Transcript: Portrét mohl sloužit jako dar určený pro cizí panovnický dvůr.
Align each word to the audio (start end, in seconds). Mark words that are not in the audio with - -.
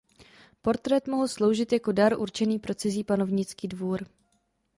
Portrét 0.61 1.07
mohl 1.07 1.27
sloužit 1.27 1.71
jako 1.73 1.91
dar 1.91 2.19
určený 2.19 2.59
pro 2.59 2.73
cizí 2.75 3.03
panovnický 3.03 3.67
dvůr. 3.67 4.05